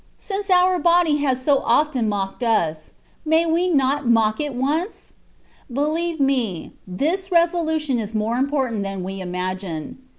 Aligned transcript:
Since 0.17 0.49
our 0.49 0.79
body 0.79 1.17
has 1.17 1.43
so 1.43 1.59
often 1.63 2.09
mocked 2.09 2.41
us, 2.43 2.93
may 3.23 3.45
we 3.45 3.69
not 3.69 4.07
mock 4.07 4.39
it 4.41 4.55
once? 4.55 5.13
Believe 5.71 6.19
me, 6.19 6.71
this 6.87 7.31
resolution 7.31 7.99
is 7.99 8.15
more 8.15 8.37
important 8.37 8.81
than 8.81 9.03
we 9.03 9.21
imagine. 9.21 9.99